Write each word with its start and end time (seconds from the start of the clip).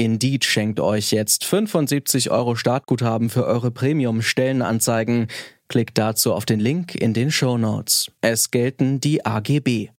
Indeed 0.00 0.46
schenkt 0.46 0.80
euch 0.80 1.10
jetzt 1.10 1.44
75 1.44 2.30
Euro 2.30 2.54
Startguthaben 2.54 3.28
für 3.28 3.44
eure 3.44 3.70
Premium-Stellenanzeigen. 3.70 5.26
Klickt 5.68 5.98
dazu 5.98 6.32
auf 6.32 6.46
den 6.46 6.58
Link 6.58 6.94
in 6.94 7.12
den 7.12 7.30
Show 7.30 7.58
Notes. 7.58 8.10
Es 8.22 8.50
gelten 8.50 9.00
die 9.00 9.26
AGB. 9.26 9.90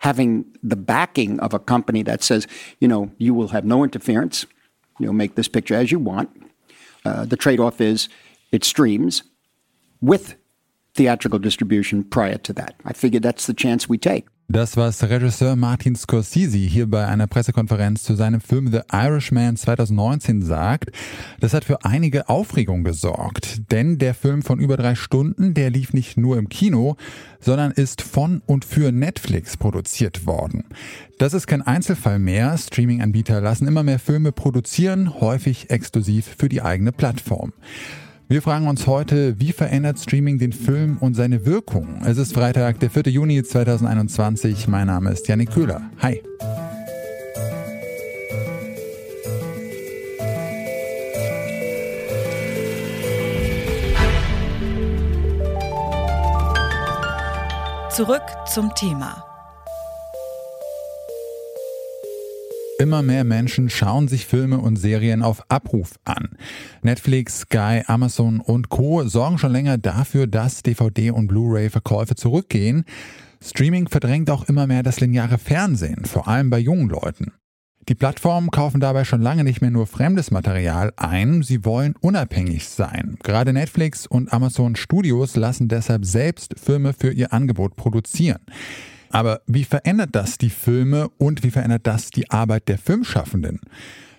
having 0.00 0.44
the 0.64 0.76
backing 0.76 1.38
of 1.38 1.54
a 1.54 1.60
company 1.60 2.02
that 2.02 2.24
says, 2.24 2.46
you 2.80 2.88
know, 2.88 3.12
you 3.18 3.32
will 3.32 3.48
have 3.48 3.64
no 3.64 3.84
interference, 3.84 4.44
you'll 4.98 5.12
make 5.12 5.36
this 5.36 5.48
picture 5.48 5.76
as 5.76 5.92
you 5.92 5.98
want. 6.00 6.28
Uh, 7.04 7.24
the 7.24 7.36
trade 7.36 7.60
off 7.60 7.80
is 7.80 8.08
it 8.50 8.64
streams 8.64 9.22
with 10.00 10.34
theatrical 10.94 11.38
distribution 11.38 12.02
prior 12.02 12.36
to 12.36 12.52
that. 12.52 12.74
I 12.84 12.92
figure 12.92 13.20
that's 13.20 13.46
the 13.46 13.54
chance 13.54 13.88
we 13.88 13.96
take. 13.96 14.26
Das, 14.48 14.76
was 14.76 15.02
Regisseur 15.02 15.56
Martin 15.56 15.96
Scorsese 15.96 16.58
hier 16.58 16.86
bei 16.86 17.06
einer 17.06 17.26
Pressekonferenz 17.26 18.02
zu 18.02 18.14
seinem 18.14 18.40
Film 18.40 18.70
The 18.70 18.80
Irishman 18.92 19.56
2019 19.56 20.42
sagt, 20.42 20.90
das 21.40 21.54
hat 21.54 21.64
für 21.64 21.84
einige 21.84 22.28
Aufregung 22.28 22.84
gesorgt. 22.84 23.70
Denn 23.70 23.98
der 23.98 24.14
Film 24.14 24.42
von 24.42 24.58
über 24.58 24.76
drei 24.76 24.94
Stunden, 24.94 25.54
der 25.54 25.70
lief 25.70 25.94
nicht 25.94 26.18
nur 26.18 26.36
im 26.36 26.48
Kino, 26.50 26.96
sondern 27.40 27.70
ist 27.70 28.02
von 28.02 28.42
und 28.44 28.64
für 28.64 28.92
Netflix 28.92 29.56
produziert 29.56 30.26
worden. 30.26 30.64
Das 31.18 31.32
ist 31.32 31.46
kein 31.46 31.62
Einzelfall 31.62 32.18
mehr. 32.18 32.58
Streaming-Anbieter 32.58 33.40
lassen 33.40 33.66
immer 33.66 33.84
mehr 33.84 33.98
Filme 33.98 34.32
produzieren, 34.32 35.20
häufig 35.20 35.70
exklusiv 35.70 36.34
für 36.36 36.48
die 36.48 36.62
eigene 36.62 36.92
Plattform. 36.92 37.52
Wir 38.32 38.40
fragen 38.40 38.66
uns 38.66 38.86
heute, 38.86 39.38
wie 39.40 39.52
verändert 39.52 39.98
Streaming 39.98 40.38
den 40.38 40.54
Film 40.54 40.96
und 41.00 41.12
seine 41.12 41.44
Wirkung? 41.44 42.00
Es 42.06 42.16
ist 42.16 42.32
Freitag, 42.32 42.80
der 42.80 42.88
4. 42.88 43.12
Juni 43.12 43.42
2021. 43.42 44.68
Mein 44.68 44.86
Name 44.86 45.10
ist 45.10 45.28
Janik 45.28 45.50
Köhler. 45.50 45.82
Hi. 46.00 46.22
Zurück 57.90 58.22
zum 58.46 58.74
Thema. 58.74 59.31
Immer 62.82 63.02
mehr 63.02 63.22
Menschen 63.22 63.70
schauen 63.70 64.08
sich 64.08 64.26
Filme 64.26 64.58
und 64.58 64.74
Serien 64.74 65.22
auf 65.22 65.48
Abruf 65.48 66.00
an. 66.04 66.30
Netflix, 66.82 67.42
Sky, 67.42 67.82
Amazon 67.86 68.40
und 68.40 68.70
Co. 68.70 69.04
sorgen 69.04 69.38
schon 69.38 69.52
länger 69.52 69.78
dafür, 69.78 70.26
dass 70.26 70.64
DVD- 70.64 71.12
und 71.12 71.28
Blu-ray-Verkäufe 71.28 72.16
zurückgehen. 72.16 72.84
Streaming 73.40 73.86
verdrängt 73.86 74.30
auch 74.30 74.48
immer 74.48 74.66
mehr 74.66 74.82
das 74.82 74.98
lineare 74.98 75.38
Fernsehen, 75.38 76.06
vor 76.06 76.26
allem 76.26 76.50
bei 76.50 76.58
jungen 76.58 76.88
Leuten. 76.88 77.30
Die 77.88 77.94
Plattformen 77.94 78.50
kaufen 78.50 78.80
dabei 78.80 79.04
schon 79.04 79.22
lange 79.22 79.44
nicht 79.44 79.60
mehr 79.60 79.70
nur 79.70 79.86
fremdes 79.86 80.32
Material 80.32 80.92
ein, 80.96 81.44
sie 81.44 81.64
wollen 81.64 81.94
unabhängig 82.00 82.68
sein. 82.68 83.16
Gerade 83.22 83.52
Netflix 83.52 84.08
und 84.08 84.32
Amazon 84.32 84.74
Studios 84.74 85.36
lassen 85.36 85.68
deshalb 85.68 86.04
selbst 86.04 86.58
Filme 86.58 86.94
für 86.94 87.12
ihr 87.12 87.32
Angebot 87.32 87.76
produzieren. 87.76 88.40
Aber 89.12 89.42
wie 89.46 89.64
verändert 89.64 90.10
das 90.12 90.38
die 90.38 90.50
Filme 90.50 91.08
und 91.18 91.42
wie 91.42 91.50
verändert 91.50 91.86
das 91.86 92.10
die 92.10 92.30
Arbeit 92.30 92.68
der 92.68 92.78
Filmschaffenden? 92.78 93.60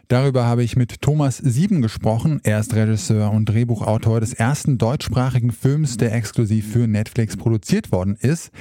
Darüber 0.07 0.45
habe 0.45 0.63
ich 0.63 0.75
mit 0.75 1.01
Thomas 1.01 1.37
Sieben 1.37 1.81
gesprochen. 1.81 2.39
Er 2.43 2.59
ist 2.59 2.75
Regisseur 2.75 3.31
und 3.31 3.45
Drehbuchautor 3.45 4.19
des 4.19 4.33
ersten 4.33 4.77
deutschsprachigen 4.77 5.51
Films, 5.51 5.97
der 5.97 6.13
exklusiv 6.13 6.71
für 6.71 6.87
Netflix 6.87 7.35
produziert 7.35 7.91
worden 7.91 8.15
ist. 8.19 8.51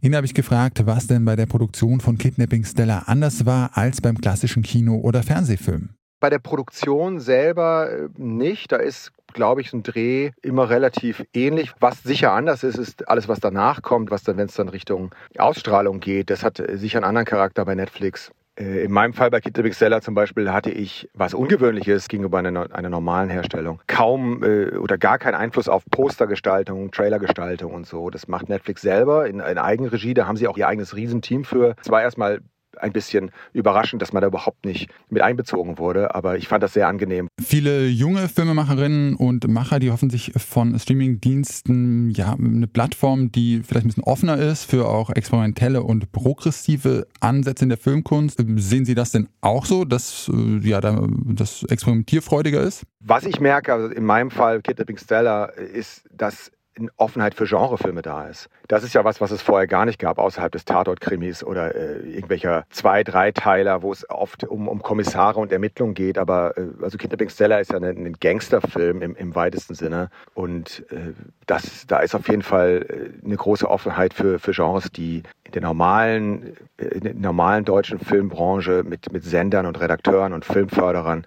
Ihn 0.00 0.16
habe 0.16 0.26
ich 0.26 0.34
gefragt, 0.34 0.86
was 0.86 1.06
denn 1.06 1.24
bei 1.24 1.36
der 1.36 1.46
Produktion 1.46 2.00
von 2.00 2.18
Kidnapping 2.18 2.64
Stella 2.64 3.04
anders 3.06 3.46
war 3.46 3.76
als 3.76 4.00
beim 4.00 4.18
klassischen 4.18 4.64
Kino- 4.64 5.00
oder 5.00 5.22
Fernsehfilm. 5.22 5.90
Bei 6.20 6.30
der 6.30 6.38
Produktion 6.38 7.20
selber 7.20 7.90
äh, 7.90 8.08
nicht. 8.16 8.72
Da 8.72 8.76
ist 8.76 9.12
glaube 9.36 9.60
ich, 9.60 9.72
ein 9.72 9.82
Dreh 9.82 10.30
immer 10.42 10.70
relativ 10.70 11.24
ähnlich. 11.34 11.72
Was 11.78 12.02
sicher 12.02 12.32
anders 12.32 12.64
ist, 12.64 12.78
ist 12.78 13.06
alles, 13.08 13.28
was 13.28 13.38
danach 13.38 13.82
kommt, 13.82 14.10
was 14.10 14.24
dann, 14.24 14.38
wenn 14.38 14.46
es 14.46 14.54
dann 14.54 14.68
Richtung 14.68 15.14
Ausstrahlung 15.36 16.00
geht, 16.00 16.30
das 16.30 16.42
hat 16.42 16.62
sicher 16.72 16.98
einen 16.98 17.04
anderen 17.04 17.26
Charakter 17.26 17.64
bei 17.64 17.74
Netflix. 17.74 18.32
Äh, 18.58 18.84
in 18.84 18.92
meinem 18.92 19.12
Fall 19.12 19.30
bei 19.30 19.40
Kid 19.40 19.74
Seller 19.74 20.00
zum 20.00 20.14
Beispiel 20.14 20.50
hatte 20.50 20.70
ich 20.70 21.08
was 21.14 21.34
Ungewöhnliches 21.34 22.08
gegenüber 22.08 22.38
einer, 22.38 22.74
einer 22.74 22.88
normalen 22.88 23.28
Herstellung. 23.28 23.80
Kaum 23.86 24.42
äh, 24.42 24.76
oder 24.76 24.98
gar 24.98 25.18
keinen 25.18 25.34
Einfluss 25.34 25.68
auf 25.68 25.84
Postergestaltung, 25.90 26.90
Trailergestaltung 26.90 27.74
und 27.74 27.86
so. 27.86 28.10
Das 28.10 28.28
macht 28.28 28.48
Netflix 28.48 28.82
selber 28.82 29.26
in, 29.26 29.40
in 29.40 29.58
Eigenregie. 29.58 30.14
Da 30.14 30.26
haben 30.26 30.36
sie 30.36 30.48
auch 30.48 30.56
ihr 30.56 30.66
eigenes 30.66 30.96
Riesenteam 30.96 31.44
für. 31.44 31.76
Es 31.82 31.90
war 31.90 32.02
erstmal 32.02 32.40
ein 32.78 32.92
bisschen 32.92 33.30
überraschend, 33.52 34.02
dass 34.02 34.12
man 34.12 34.20
da 34.20 34.28
überhaupt 34.28 34.64
nicht 34.64 34.90
mit 35.08 35.22
einbezogen 35.22 35.78
wurde. 35.78 36.14
Aber 36.14 36.36
ich 36.36 36.48
fand 36.48 36.62
das 36.62 36.72
sehr 36.72 36.88
angenehm. 36.88 37.28
Viele 37.40 37.86
junge 37.86 38.28
Filmemacherinnen 38.28 39.14
und 39.16 39.48
Macher, 39.48 39.78
die 39.78 39.90
hoffen 39.90 40.10
sich 40.10 40.32
von 40.36 40.78
Streamingdiensten 40.78 42.10
ja 42.10 42.34
eine 42.34 42.66
Plattform, 42.66 43.32
die 43.32 43.62
vielleicht 43.62 43.86
ein 43.86 43.88
bisschen 43.88 44.04
offener 44.04 44.38
ist 44.38 44.64
für 44.64 44.88
auch 44.88 45.10
experimentelle 45.10 45.82
und 45.82 46.12
progressive 46.12 47.06
Ansätze 47.20 47.64
in 47.64 47.68
der 47.68 47.78
Filmkunst. 47.78 48.42
Sehen 48.56 48.84
Sie 48.84 48.94
das 48.94 49.12
denn 49.12 49.28
auch 49.40 49.66
so, 49.66 49.84
dass 49.84 50.30
äh, 50.32 50.58
ja 50.68 50.80
das 50.80 51.64
experimentierfreudiger 51.64 52.60
ist? 52.60 52.84
Was 53.00 53.24
ich 53.24 53.40
merke, 53.40 53.72
also 53.72 53.88
in 53.88 54.04
meinem 54.04 54.30
Fall 54.30 54.60
Kidnapping 54.62 54.98
Stella, 54.98 55.46
ist, 55.46 56.04
dass 56.12 56.50
eine 56.78 56.90
Offenheit 56.96 57.34
für 57.34 57.46
Genrefilme 57.46 58.02
da 58.02 58.28
ist. 58.28 58.48
Das 58.68 58.82
ist 58.82 58.94
ja 58.94 59.04
was, 59.04 59.20
was 59.20 59.30
es 59.30 59.42
vorher 59.42 59.66
gar 59.66 59.84
nicht 59.84 59.98
gab, 59.98 60.18
außerhalb 60.18 60.52
des 60.52 60.64
Tatort-Krimis 60.64 61.42
oder 61.42 61.74
äh, 61.74 61.98
irgendwelcher 62.08 62.64
zwei-, 62.70 63.04
dreiteiler, 63.04 63.82
wo 63.82 63.92
es 63.92 64.08
oft 64.10 64.44
um, 64.44 64.68
um 64.68 64.82
Kommissare 64.82 65.40
und 65.40 65.52
Ermittlungen 65.52 65.94
geht. 65.94 66.18
Aber 66.18 66.56
äh, 66.56 66.68
also 66.82 66.98
Kidnapping 66.98 67.28
Stella 67.28 67.58
ist 67.58 67.72
ja 67.72 67.78
ein, 67.78 67.84
ein 67.84 68.16
Gangsterfilm 68.20 69.02
im, 69.02 69.16
im 69.16 69.34
weitesten 69.34 69.74
Sinne. 69.74 70.10
Und 70.34 70.84
äh, 70.90 71.12
das, 71.46 71.86
da 71.86 72.00
ist 72.00 72.14
auf 72.14 72.28
jeden 72.28 72.42
Fall 72.42 72.86
äh, 72.88 73.24
eine 73.24 73.36
große 73.36 73.68
Offenheit 73.68 74.14
für, 74.14 74.38
für 74.38 74.52
Genres, 74.52 74.90
die 74.90 75.22
in 75.44 75.52
der 75.52 75.62
normalen, 75.62 76.56
äh, 76.76 76.86
in 76.86 77.00
der 77.00 77.14
normalen 77.14 77.64
deutschen 77.64 77.98
Filmbranche 77.98 78.82
mit, 78.84 79.12
mit 79.12 79.24
Sendern 79.24 79.66
und 79.66 79.80
Redakteuren 79.80 80.32
und 80.32 80.44
Filmförderern 80.44 81.26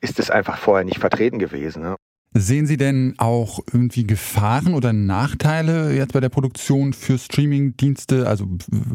ist 0.00 0.18
es 0.18 0.30
einfach 0.30 0.58
vorher 0.58 0.84
nicht 0.84 0.98
vertreten 0.98 1.38
gewesen. 1.38 1.82
Ne? 1.82 1.96
Sehen 2.36 2.66
Sie 2.66 2.76
denn 2.76 3.14
auch 3.18 3.60
irgendwie 3.72 4.04
Gefahren 4.04 4.74
oder 4.74 4.92
Nachteile 4.92 5.92
jetzt 5.92 6.14
bei 6.14 6.18
der 6.18 6.30
Produktion 6.30 6.92
für 6.92 7.16
Streaming-Dienste? 7.16 8.26
Also, 8.26 8.46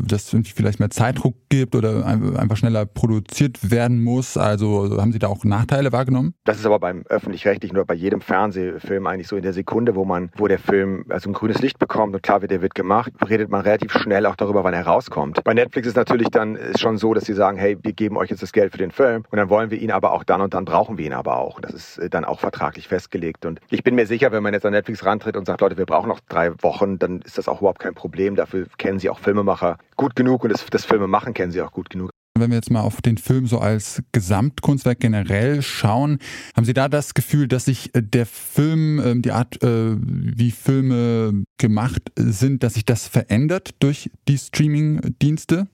dass 0.05 0.25
es 0.25 0.33
irgendwie 0.33 0.51
vielleicht 0.51 0.79
mehr 0.81 0.89
Zeitdruck 0.89 1.37
gibt 1.47 1.73
oder 1.73 2.05
einfach 2.05 2.57
schneller 2.57 2.85
produziert 2.85 3.71
werden 3.71 4.03
muss? 4.03 4.35
Also, 4.35 4.97
haben 4.99 5.13
Sie 5.13 5.19
da 5.19 5.27
auch 5.27 5.45
Nachteile 5.45 5.93
wahrgenommen? 5.93 6.33
Das 6.43 6.59
ist 6.59 6.65
aber 6.65 6.79
beim 6.79 7.03
Öffentlich-Rechtlichen 7.07 7.77
oder 7.77 7.85
bei 7.85 7.93
jedem 7.93 8.19
Fernsehfilm 8.19 9.07
eigentlich 9.07 9.29
so 9.29 9.37
in 9.37 9.43
der 9.43 9.53
Sekunde, 9.53 9.95
wo 9.95 10.03
man, 10.03 10.31
wo 10.35 10.49
der 10.49 10.59
Film 10.59 11.05
also 11.07 11.29
ein 11.29 11.33
grünes 11.33 11.61
Licht 11.61 11.79
bekommt 11.79 12.13
und 12.13 12.21
klar 12.21 12.41
wird, 12.41 12.51
der 12.51 12.61
wird 12.61 12.75
gemacht, 12.75 13.13
redet 13.29 13.49
man 13.49 13.61
relativ 13.61 13.93
schnell 13.93 14.25
auch 14.25 14.35
darüber, 14.35 14.65
wann 14.65 14.73
er 14.73 14.85
rauskommt. 14.85 15.45
Bei 15.45 15.53
Netflix 15.53 15.87
ist 15.87 15.95
natürlich 15.95 16.27
dann 16.27 16.57
ist 16.57 16.81
schon 16.81 16.97
so, 16.97 17.13
dass 17.13 17.23
sie 17.23 17.33
sagen, 17.33 17.57
hey, 17.57 17.77
wir 17.81 17.93
geben 17.93 18.17
euch 18.17 18.31
jetzt 18.31 18.43
das 18.43 18.51
Geld 18.51 18.73
für 18.73 18.79
den 18.79 18.91
Film 18.91 19.23
und 19.31 19.37
dann 19.37 19.49
wollen 19.49 19.71
wir 19.71 19.79
ihn 19.79 19.91
aber 19.91 20.11
auch 20.11 20.25
dann 20.25 20.41
und 20.41 20.53
dann 20.53 20.65
brauchen 20.65 20.97
wir 20.97 21.05
ihn 21.05 21.13
aber 21.13 21.37
auch. 21.37 21.61
Das 21.61 21.73
ist 21.97 22.13
dann 22.13 22.25
auch 22.25 22.41
vertraglich 22.41 22.89
festgelegt 22.89 23.28
gelegt. 23.29 23.45
Und 23.45 23.59
ich 23.69 23.83
bin 23.83 23.95
mir 23.95 24.07
sicher, 24.07 24.31
wenn 24.31 24.43
man 24.43 24.53
jetzt 24.53 24.65
an 24.65 24.73
Netflix 24.73 25.05
rantritt 25.05 25.37
und 25.37 25.45
sagt, 25.45 25.61
Leute, 25.61 25.77
wir 25.77 25.85
brauchen 25.85 26.09
noch 26.09 26.19
drei 26.27 26.51
Wochen, 26.61 26.99
dann 26.99 27.21
ist 27.21 27.37
das 27.37 27.47
auch 27.47 27.61
überhaupt 27.61 27.79
kein 27.79 27.93
Problem. 27.93 28.35
Dafür 28.35 28.67
kennen 28.77 28.99
sie 28.99 29.09
auch 29.09 29.19
Filmemacher 29.19 29.77
gut 29.95 30.15
genug 30.15 30.43
und 30.43 30.51
das, 30.51 30.65
das 30.65 30.85
Filmemachen 30.85 31.33
kennen 31.33 31.51
sie 31.51 31.61
auch 31.61 31.71
gut 31.71 31.89
genug. 31.89 32.09
Wenn 32.37 32.51
wir 32.51 32.55
jetzt 32.55 32.71
mal 32.71 32.81
auf 32.81 33.01
den 33.01 33.17
Film 33.17 33.47
so 33.47 33.59
als 33.59 34.01
Gesamtkunstwerk 34.13 35.01
generell 35.01 35.61
schauen, 35.61 36.19
haben 36.55 36.63
Sie 36.63 36.73
da 36.73 36.87
das 36.87 37.13
Gefühl, 37.13 37.49
dass 37.49 37.65
sich 37.65 37.93
äh, 37.95 38.01
der 38.01 38.25
Film, 38.25 39.01
ähm, 39.03 39.21
die 39.21 39.31
Art, 39.31 39.61
äh, 39.61 39.97
wie 39.99 40.51
Filme 40.51 41.43
gemacht 41.57 42.01
sind, 42.15 42.63
dass 42.63 42.75
sich 42.75 42.85
das 42.85 43.07
verändert 43.07 43.71
durch 43.79 44.09
die 44.29 44.37
Streaming-Dienste? 44.37 45.67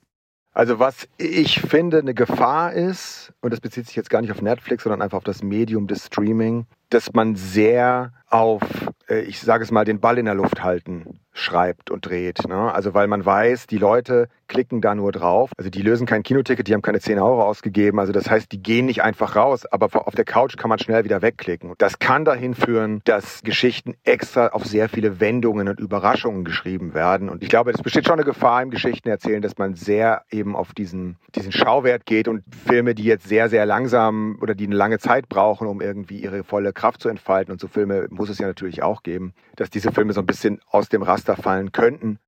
Also 0.56 0.78
was 0.78 1.06
ich 1.18 1.60
finde 1.60 1.98
eine 1.98 2.14
Gefahr 2.14 2.72
ist, 2.72 3.30
und 3.42 3.52
das 3.52 3.60
bezieht 3.60 3.86
sich 3.86 3.94
jetzt 3.94 4.08
gar 4.08 4.22
nicht 4.22 4.32
auf 4.32 4.40
Netflix, 4.40 4.84
sondern 4.84 5.02
einfach 5.02 5.18
auf 5.18 5.24
das 5.24 5.42
Medium 5.42 5.86
des 5.86 6.06
Streaming, 6.06 6.64
dass 6.90 7.12
man 7.12 7.36
sehr 7.36 8.12
auf, 8.28 8.62
äh, 9.08 9.20
ich 9.20 9.40
sage 9.40 9.64
es 9.64 9.70
mal, 9.70 9.84
den 9.84 10.00
Ball 10.00 10.18
in 10.18 10.26
der 10.26 10.34
Luft 10.34 10.62
halten 10.62 11.20
schreibt 11.32 11.90
und 11.90 12.06
dreht. 12.06 12.48
Ne? 12.48 12.72
Also 12.72 12.94
weil 12.94 13.06
man 13.08 13.24
weiß, 13.24 13.66
die 13.66 13.78
Leute 13.78 14.28
klicken 14.48 14.80
da 14.80 14.94
nur 14.94 15.12
drauf. 15.12 15.50
Also 15.58 15.70
die 15.70 15.82
lösen 15.82 16.06
kein 16.06 16.22
Kinoticket, 16.22 16.66
die 16.66 16.74
haben 16.74 16.82
keine 16.82 17.00
10 17.00 17.18
Euro 17.18 17.42
ausgegeben. 17.42 17.98
Also 17.98 18.12
das 18.12 18.30
heißt, 18.30 18.50
die 18.52 18.62
gehen 18.62 18.86
nicht 18.86 19.02
einfach 19.02 19.36
raus, 19.36 19.66
aber 19.66 20.06
auf 20.06 20.14
der 20.14 20.24
Couch 20.24 20.56
kann 20.56 20.68
man 20.68 20.78
schnell 20.78 21.04
wieder 21.04 21.20
wegklicken. 21.22 21.74
Das 21.78 21.98
kann 21.98 22.24
dahin 22.24 22.54
führen, 22.54 23.00
dass 23.04 23.42
Geschichten 23.42 23.94
extra 24.04 24.48
auf 24.48 24.64
sehr 24.64 24.88
viele 24.88 25.20
Wendungen 25.20 25.68
und 25.68 25.80
Überraschungen 25.80 26.44
geschrieben 26.44 26.94
werden. 26.94 27.28
Und 27.28 27.42
ich 27.42 27.48
glaube, 27.48 27.70
es 27.72 27.82
besteht 27.82 28.06
schon 28.06 28.14
eine 28.14 28.24
Gefahr 28.24 28.62
im 28.62 28.70
Geschichtenerzählen, 28.70 29.42
dass 29.42 29.58
man 29.58 29.74
sehr 29.74 30.22
eben 30.30 30.56
auf 30.56 30.72
diesen, 30.72 31.16
diesen 31.34 31.52
Schauwert 31.52 32.06
geht 32.06 32.28
und 32.28 32.44
Filme, 32.66 32.94
die 32.94 33.04
jetzt 33.04 33.28
sehr, 33.28 33.48
sehr 33.48 33.66
langsam 33.66 34.38
oder 34.40 34.54
die 34.54 34.66
eine 34.66 34.76
lange 34.76 34.98
Zeit 34.98 35.28
brauchen, 35.28 35.66
um 35.66 35.80
irgendwie 35.80 36.18
ihre 36.18 36.44
volle 36.44 36.72
Kraft 36.76 37.02
zu 37.02 37.08
entfalten. 37.08 37.50
Und 37.50 37.60
so 37.60 37.66
Filme 37.66 38.06
muss 38.10 38.28
es 38.28 38.38
ja 38.38 38.46
natürlich 38.46 38.84
auch 38.84 39.02
geben, 39.02 39.34
dass 39.56 39.70
diese 39.70 39.90
Filme 39.90 40.12
so 40.12 40.20
ein 40.20 40.26
bisschen 40.26 40.60
aus 40.70 40.88
dem 40.88 41.02
Raster 41.02 41.34
fallen 41.36 41.72
könnten. 41.72 42.20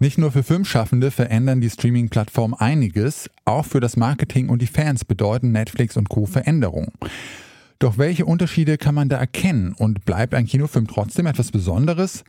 Nicht 0.00 0.16
nur 0.16 0.30
für 0.30 0.42
Filmschaffende 0.44 1.10
verändern 1.10 1.60
die 1.60 1.70
Streaming-Plattformen 1.70 2.54
einiges, 2.54 3.28
auch 3.44 3.64
für 3.64 3.80
das 3.80 3.96
Marketing 3.96 4.48
und 4.48 4.62
die 4.62 4.68
Fans 4.68 5.04
bedeuten 5.04 5.50
Netflix 5.52 5.96
und 5.96 6.08
Co. 6.08 6.26
Veränderungen. 6.26 6.92
Doch 7.80 7.98
welche 7.98 8.24
Unterschiede 8.24 8.78
kann 8.78 8.94
man 8.94 9.08
da 9.08 9.18
erkennen 9.18 9.72
und 9.76 10.04
bleibt 10.04 10.34
ein 10.34 10.46
Kinofilm 10.46 10.86
trotzdem 10.86 11.26
etwas 11.26 11.50
Besonderes? 11.50 12.24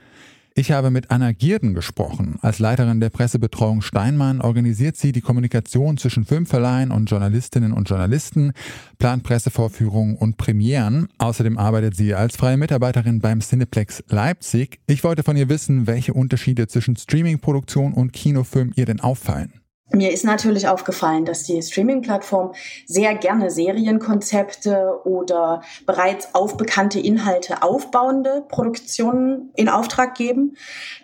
Ich 0.55 0.71
habe 0.71 0.91
mit 0.91 1.11
Anna 1.11 1.31
Gierden 1.31 1.73
gesprochen. 1.73 2.37
Als 2.41 2.59
Leiterin 2.59 2.99
der 2.99 3.09
Pressebetreuung 3.09 3.81
Steinmann 3.81 4.41
organisiert 4.41 4.97
sie 4.97 5.11
die 5.11 5.21
Kommunikation 5.21 5.97
zwischen 5.97 6.25
Filmverleihen 6.25 6.91
und 6.91 7.09
Journalistinnen 7.09 7.71
und 7.71 7.87
Journalisten, 7.87 8.53
plant 8.97 9.23
Pressevorführungen 9.23 10.17
und 10.17 10.37
Premieren. 10.37 11.07
Außerdem 11.17 11.57
arbeitet 11.57 11.95
sie 11.95 12.13
als 12.13 12.35
freie 12.35 12.57
Mitarbeiterin 12.57 13.19
beim 13.19 13.39
Cineplex 13.39 14.03
Leipzig. 14.09 14.79
Ich 14.87 15.03
wollte 15.03 15.23
von 15.23 15.37
ihr 15.37 15.49
wissen, 15.49 15.87
welche 15.87 16.13
Unterschiede 16.13 16.67
zwischen 16.67 16.95
Streamingproduktion 16.95 17.93
und 17.93 18.11
Kinofilm 18.11 18.73
ihr 18.75 18.85
denn 18.85 18.99
auffallen. 18.99 19.58
Mir 19.91 20.11
ist 20.11 20.23
natürlich 20.23 20.67
aufgefallen, 20.67 21.25
dass 21.25 21.43
die 21.43 21.61
Streaming-Plattform 21.61 22.53
sehr 22.85 23.15
gerne 23.15 23.49
Serienkonzepte 23.49 24.99
oder 25.03 25.63
bereits 25.87 26.35
auf 26.35 26.57
bekannte 26.57 26.99
Inhalte 26.99 27.63
aufbauende 27.63 28.45
Produktionen 28.47 29.51
in 29.55 29.67
Auftrag 29.67 30.15
geben. 30.15 30.55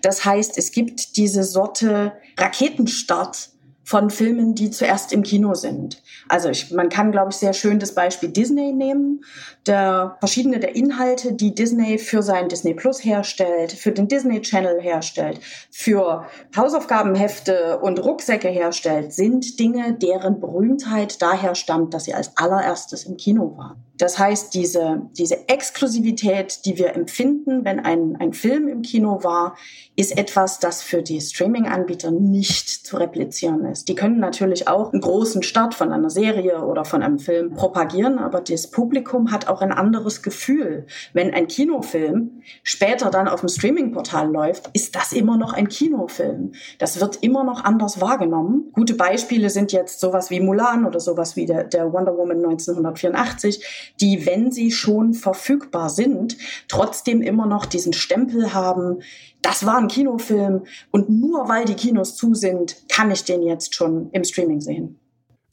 Das 0.02 0.24
heißt, 0.24 0.58
es 0.58 0.72
gibt 0.72 1.18
diese 1.18 1.44
Sorte 1.44 2.14
Raketenstart 2.38 3.55
von 3.86 4.10
Filmen, 4.10 4.56
die 4.56 4.72
zuerst 4.72 5.14
im 5.14 5.22
Kino 5.22 5.54
sind. 5.54 6.02
Also 6.28 6.50
ich, 6.50 6.72
man 6.72 6.90
kann, 6.90 7.12
glaube 7.12 7.30
ich, 7.30 7.38
sehr 7.38 7.54
schön 7.54 7.78
das 7.78 7.94
Beispiel 7.94 8.30
Disney 8.30 8.74
nehmen. 8.74 9.24
Der, 9.68 10.18
verschiedene 10.20 10.60
der 10.60 10.76
Inhalte, 10.76 11.34
die 11.34 11.54
Disney 11.54 12.00
für 12.00 12.24
sein 12.24 12.50
Disney 12.50 12.74
Plus 12.74 13.06
herstellt, 13.06 13.72
für 13.72 13.92
den 13.92 14.08
Disney 14.08 14.42
Channel 14.42 14.82
herstellt, 14.82 15.40
für 15.70 16.26
Hausaufgabenhefte 16.58 17.78
und 17.78 18.04
Rucksäcke 18.04 18.50
herstellt, 18.50 19.14
sind 19.14 19.60
Dinge, 19.60 19.94
deren 19.94 20.40
Berühmtheit 20.40 21.22
daher 21.22 21.54
stammt, 21.54 21.94
dass 21.94 22.06
sie 22.06 22.16
als 22.16 22.36
allererstes 22.38 23.06
im 23.06 23.18
Kino 23.18 23.56
waren. 23.56 23.84
Das 23.98 24.20
heißt, 24.20 24.54
diese, 24.54 25.02
diese 25.18 25.48
Exklusivität, 25.48 26.66
die 26.66 26.78
wir 26.78 26.96
empfinden, 26.96 27.64
wenn 27.64 27.80
ein, 27.80 28.18
ein 28.20 28.34
Film 28.34 28.68
im 28.68 28.82
Kino 28.82 29.24
war, 29.24 29.56
ist 29.96 30.18
etwas, 30.18 30.60
das 30.60 30.82
für 30.82 31.02
die 31.02 31.22
Streaming-Anbieter 31.22 32.12
nicht 32.12 32.70
zu 32.86 32.98
replizieren 32.98 33.66
ist. 33.66 33.88
Die 33.88 33.96
können 33.96 34.20
natürlich 34.20 34.68
auch 34.68 34.92
einen 34.92 35.02
großen 35.02 35.44
Start 35.44 35.74
von 35.74 35.94
einer 35.94 36.10
Serie 36.10 36.64
oder 36.64 36.84
von 36.84 37.02
einem 37.02 37.20
Film 37.20 37.54
propagieren, 37.54 38.20
aber 38.20 38.42
das 38.42 38.70
Publikum 38.70 39.32
hat 39.32 39.48
auch 39.48 39.62
ein 39.62 39.72
anderes 39.72 40.22
Gefühl. 40.22 40.88
Wenn 41.14 41.34
ein 41.34 41.48
Kinofilm 41.48 42.42
später 42.64 43.10
dann 43.10 43.30
auf 43.30 43.40
dem 43.40 43.50
Streaming-Portal 43.50 44.30
läuft, 44.30 44.70
ist 44.74 44.96
das 44.96 45.14
immer 45.14 45.38
noch 45.38 45.54
ein 45.54 45.70
Kinofilm. 45.70 46.52
Das 46.80 47.00
wird 47.00 47.24
immer 47.24 47.46
noch 47.46 47.64
anders 47.64 48.02
wahrgenommen. 48.02 48.72
Gute 48.74 48.96
Beispiele 48.96 49.50
sind 49.50 49.72
jetzt 49.72 50.02
sowas 50.02 50.30
wie 50.30 50.42
Mulan 50.42 50.86
oder 50.86 51.00
sowas 51.00 51.38
wie 51.38 51.46
der, 51.46 51.64
der 51.64 51.94
Wonder 51.94 52.18
Woman 52.18 52.38
1984 52.38 53.85
die, 54.02 54.26
wenn 54.26 54.52
sie 54.52 54.72
schon 54.72 55.14
verfügbar 55.14 55.90
sind, 55.90 56.38
trotzdem 56.68 57.22
immer 57.22 57.46
noch 57.46 57.66
diesen 57.66 57.94
Stempel 57.94 58.54
haben, 58.54 59.00
das 59.42 59.66
war 59.66 59.78
ein 59.78 59.88
Kinofilm 59.88 60.64
und 60.92 61.10
nur 61.10 61.48
weil 61.48 61.66
die 61.66 61.76
Kinos 61.76 62.16
zu 62.16 62.34
sind, 62.34 62.78
kann 62.90 63.12
ich 63.12 63.24
den 63.24 63.44
jetzt 63.44 63.76
schon 63.76 64.10
im 64.12 64.24
Streaming 64.24 64.62
sehen. 64.62 65.00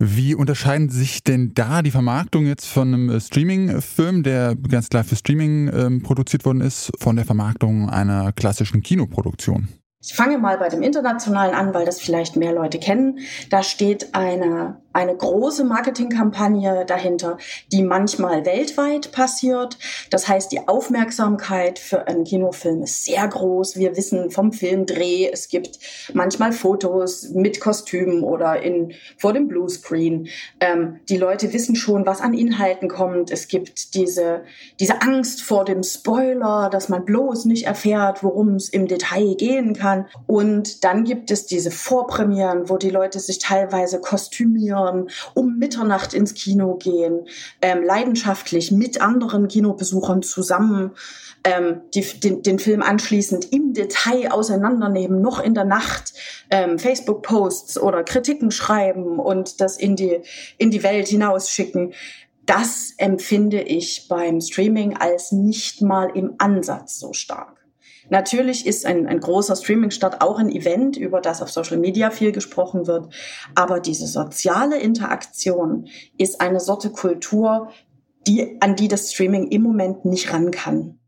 Wie 0.04 0.34
unterscheiden 0.34 0.88
sich 0.88 1.22
denn 1.22 1.52
da 1.54 1.80
die 1.80 1.92
Vermarktung 1.92 2.44
jetzt 2.46 2.66
von 2.66 2.88
einem 2.88 3.08
äh, 3.08 3.20
Streaming-Film, 3.20 4.24
der 4.24 4.56
ganz 4.56 4.88
klar 4.88 5.04
für 5.04 5.14
Streaming 5.14 5.70
ähm, 5.72 6.02
produziert 6.02 6.44
worden 6.44 6.60
ist, 6.60 6.90
von 6.98 7.14
der 7.14 7.24
Vermarktung 7.24 7.88
einer 7.88 8.32
klassischen 8.32 8.82
Kinoproduktion? 8.82 9.68
Ich 10.04 10.14
fange 10.14 10.38
mal 10.38 10.58
bei 10.58 10.68
dem 10.68 10.82
Internationalen 10.82 11.54
an, 11.54 11.72
weil 11.72 11.86
das 11.86 12.00
vielleicht 12.00 12.34
mehr 12.34 12.52
Leute 12.52 12.80
kennen. 12.80 13.20
Da 13.50 13.62
steht 13.62 14.12
eine 14.12 14.81
eine 14.92 15.16
große 15.16 15.64
Marketingkampagne 15.64 16.84
dahinter, 16.86 17.38
die 17.70 17.82
manchmal 17.82 18.44
weltweit 18.44 19.12
passiert. 19.12 19.78
Das 20.10 20.28
heißt, 20.28 20.52
die 20.52 20.68
Aufmerksamkeit 20.68 21.78
für 21.78 22.06
einen 22.06 22.24
Kinofilm 22.24 22.82
ist 22.82 23.04
sehr 23.04 23.26
groß. 23.26 23.76
Wir 23.76 23.96
wissen 23.96 24.30
vom 24.30 24.52
Filmdreh, 24.52 25.30
es 25.32 25.48
gibt 25.48 25.78
manchmal 26.12 26.52
Fotos 26.52 27.30
mit 27.30 27.60
Kostümen 27.60 28.22
oder 28.22 28.62
in, 28.62 28.92
vor 29.16 29.32
dem 29.32 29.48
Bluescreen. 29.48 30.28
Ähm, 30.60 31.00
die 31.08 31.16
Leute 31.16 31.52
wissen 31.52 31.76
schon, 31.76 32.06
was 32.06 32.20
an 32.20 32.34
Inhalten 32.34 32.88
kommt. 32.88 33.30
Es 33.30 33.48
gibt 33.48 33.94
diese, 33.94 34.42
diese 34.80 35.00
Angst 35.02 35.42
vor 35.42 35.64
dem 35.64 35.82
Spoiler, 35.82 36.68
dass 36.70 36.88
man 36.88 37.04
bloß 37.04 37.46
nicht 37.46 37.66
erfährt, 37.66 38.22
worum 38.22 38.56
es 38.56 38.68
im 38.68 38.86
Detail 38.86 39.34
gehen 39.36 39.74
kann. 39.74 40.06
Und 40.26 40.84
dann 40.84 41.04
gibt 41.04 41.30
es 41.30 41.46
diese 41.46 41.70
Vorpremieren, 41.70 42.68
wo 42.68 42.76
die 42.76 42.90
Leute 42.90 43.20
sich 43.20 43.38
teilweise 43.38 44.00
kostümieren 44.00 44.81
Kindern 44.82 45.08
um 45.34 45.58
Mitternacht 45.58 46.14
ins 46.14 46.34
Kino 46.34 46.76
gehen, 46.76 47.26
ähm, 47.60 47.82
leidenschaftlich 47.82 48.72
mit 48.72 49.00
anderen 49.00 49.48
Kinobesuchern 49.48 50.22
zusammen 50.22 50.92
ähm, 51.44 51.80
die, 51.94 52.02
den, 52.02 52.42
den 52.42 52.58
Film 52.58 52.82
anschließend 52.82 53.52
im 53.52 53.72
Detail 53.72 54.30
auseinandernehmen, 54.30 55.20
noch 55.20 55.40
in 55.40 55.54
der 55.54 55.64
Nacht 55.64 56.12
ähm, 56.50 56.78
Facebook-Posts 56.78 57.78
oder 57.78 58.04
Kritiken 58.04 58.50
schreiben 58.50 59.18
und 59.18 59.60
das 59.60 59.76
in 59.76 59.96
die, 59.96 60.20
in 60.58 60.70
die 60.70 60.82
Welt 60.82 61.08
hinausschicken. 61.08 61.94
Das 62.46 62.92
empfinde 62.96 63.60
ich 63.60 64.06
beim 64.08 64.40
Streaming 64.40 64.96
als 64.96 65.32
nicht 65.32 65.80
mal 65.82 66.10
im 66.14 66.34
Ansatz 66.38 66.98
so 66.98 67.12
stark. 67.12 67.61
Natürlich 68.10 68.66
ist 68.66 68.86
ein, 68.86 69.06
ein 69.06 69.20
großer 69.20 69.56
Streaming-Start 69.56 70.20
auch 70.20 70.38
ein 70.38 70.50
Event, 70.50 70.96
über 70.96 71.20
das 71.20 71.42
auf 71.42 71.50
Social 71.50 71.78
Media 71.78 72.10
viel 72.10 72.32
gesprochen 72.32 72.86
wird. 72.86 73.12
Aber 73.54 73.80
diese 73.80 74.06
soziale 74.06 74.78
Interaktion 74.78 75.88
ist 76.18 76.40
eine 76.40 76.60
Sorte 76.60 76.90
Kultur, 76.90 77.68
die, 78.26 78.58
an 78.60 78.76
die 78.76 78.88
das 78.88 79.12
Streaming 79.12 79.48
im 79.48 79.62
Moment 79.62 80.04
nicht 80.04 80.32
ran 80.32 80.50
kann. 80.50 80.98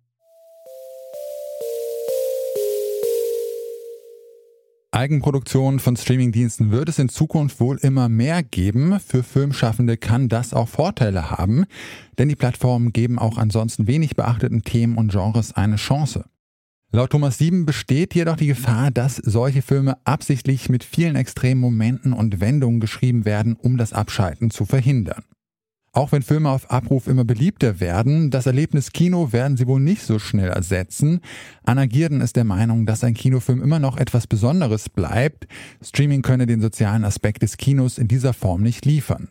Eigenproduktion 4.94 5.80
von 5.80 5.96
Streamingdiensten 5.96 6.70
wird 6.70 6.88
es 6.88 7.00
in 7.00 7.08
Zukunft 7.08 7.58
wohl 7.58 7.78
immer 7.78 8.08
mehr 8.08 8.44
geben. 8.44 9.00
Für 9.00 9.24
Filmschaffende 9.24 9.96
kann 9.96 10.28
das 10.28 10.54
auch 10.54 10.68
Vorteile 10.68 11.32
haben, 11.32 11.66
denn 12.16 12.28
die 12.28 12.36
Plattformen 12.36 12.92
geben 12.92 13.18
auch 13.18 13.36
ansonsten 13.36 13.88
wenig 13.88 14.14
beachteten 14.14 14.62
Themen 14.62 14.96
und 14.96 15.10
Genres 15.10 15.52
eine 15.52 15.76
Chance. 15.76 16.26
Laut 16.94 17.10
Thomas 17.10 17.38
Sieben 17.38 17.66
besteht 17.66 18.14
jedoch 18.14 18.36
die 18.36 18.46
Gefahr, 18.46 18.92
dass 18.92 19.16
solche 19.16 19.62
Filme 19.62 19.96
absichtlich 20.04 20.68
mit 20.68 20.84
vielen 20.84 21.16
extremen 21.16 21.60
Momenten 21.60 22.12
und 22.12 22.38
Wendungen 22.38 22.78
geschrieben 22.78 23.24
werden, 23.24 23.56
um 23.56 23.76
das 23.76 23.92
Abschalten 23.92 24.52
zu 24.52 24.64
verhindern. 24.64 25.24
Auch 25.90 26.12
wenn 26.12 26.22
Filme 26.22 26.50
auf 26.50 26.70
Abruf 26.70 27.08
immer 27.08 27.24
beliebter 27.24 27.80
werden, 27.80 28.30
das 28.30 28.46
Erlebnis 28.46 28.92
Kino 28.92 29.32
werden 29.32 29.56
sie 29.56 29.66
wohl 29.66 29.80
nicht 29.80 30.02
so 30.02 30.20
schnell 30.20 30.50
ersetzen. 30.50 31.18
Anna 31.64 31.86
Gierden 31.86 32.20
ist 32.20 32.36
der 32.36 32.44
Meinung, 32.44 32.86
dass 32.86 33.02
ein 33.02 33.14
Kinofilm 33.14 33.60
immer 33.60 33.80
noch 33.80 33.96
etwas 33.96 34.28
Besonderes 34.28 34.88
bleibt. 34.88 35.48
Streaming 35.82 36.22
könne 36.22 36.46
den 36.46 36.60
sozialen 36.60 37.04
Aspekt 37.04 37.42
des 37.42 37.56
Kinos 37.56 37.98
in 37.98 38.06
dieser 38.06 38.34
Form 38.34 38.62
nicht 38.62 38.86
liefern. 38.86 39.30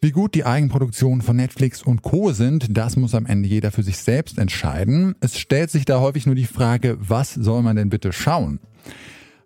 Wie 0.00 0.12
gut 0.12 0.36
die 0.36 0.44
Eigenproduktionen 0.44 1.22
von 1.22 1.34
Netflix 1.34 1.82
und 1.82 2.02
Co 2.02 2.30
sind, 2.30 2.76
das 2.78 2.96
muss 2.96 3.16
am 3.16 3.26
Ende 3.26 3.48
jeder 3.48 3.72
für 3.72 3.82
sich 3.82 3.98
selbst 3.98 4.38
entscheiden. 4.38 5.16
Es 5.18 5.36
stellt 5.36 5.72
sich 5.72 5.86
da 5.86 5.98
häufig 5.98 6.24
nur 6.24 6.36
die 6.36 6.44
Frage, 6.44 6.96
was 7.00 7.34
soll 7.34 7.62
man 7.62 7.74
denn 7.74 7.90
bitte 7.90 8.12
schauen? 8.12 8.60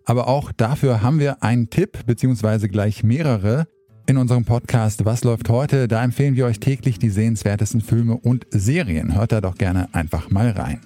Aber 0.05 0.27
auch 0.27 0.51
dafür 0.51 1.01
haben 1.01 1.17
wir 1.17 1.41
einen 1.41 1.71
Tipp, 1.71 2.05
beziehungsweise 2.05 2.69
gleich 2.69 3.03
mehrere. 3.03 3.67
In 4.05 4.17
unserem 4.17 4.45
Podcast 4.45 5.05
Was 5.05 5.23
läuft 5.23 5.49
heute? 5.49 5.87
Da 5.87 6.03
empfehlen 6.03 6.35
wir 6.35 6.45
euch 6.45 6.59
täglich 6.59 6.99
die 6.99 7.09
sehenswertesten 7.09 7.81
Filme 7.81 8.17
und 8.17 8.45
Serien. 8.51 9.15
Hört 9.15 9.31
da 9.31 9.41
doch 9.41 9.55
gerne 9.55 9.91
einfach 9.95 10.29
mal 10.29 10.51
rein. 10.51 10.81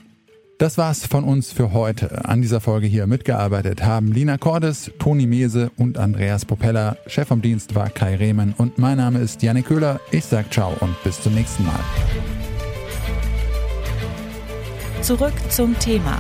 Das 0.58 0.80
war's 0.80 1.06
von 1.06 1.24
uns 1.24 1.52
für 1.52 1.72
heute. 1.72 2.26
An 2.26 2.42
dieser 2.42 2.60
Folge 2.62 2.88
hier 2.88 3.06
mitgearbeitet 3.06 3.84
haben 3.84 4.12
Lina 4.12 4.40
Cordes, 4.40 4.92
Toni 4.98 5.28
Mese 5.28 5.70
und 5.78 6.00
Andreas 6.00 6.46
Propeller. 6.46 6.98
Chef 7.06 7.28
vom 7.28 7.44
Dienst 7.44 7.76
war 7.76 7.92
Kai 7.92 8.16
Rehmen 8.16 8.56
und 8.58 8.80
mein 8.80 8.98
Name 8.98 9.20
ist 9.20 9.44
Janik 9.44 9.68
Köhler. 9.68 10.00
Ich 10.10 10.26
sag 10.26 10.52
ciao 10.52 10.74
und 10.80 10.96
bis 11.04 11.22
zum 11.22 11.36
nächsten 11.36 11.64
Mal. 11.64 11.80
Zurück 15.04 15.36
zum 15.50 15.78
Thema 15.78 16.18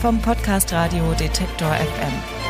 vom 0.00 0.18
Podcast 0.20 0.72
Radio 0.72 1.12
Detektor 1.12 1.72
FM. 1.72 2.41